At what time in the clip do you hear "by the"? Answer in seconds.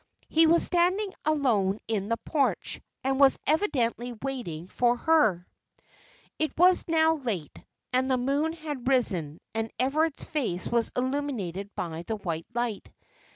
11.75-12.15